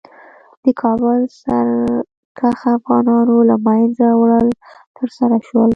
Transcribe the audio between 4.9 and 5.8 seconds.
ترسره شول.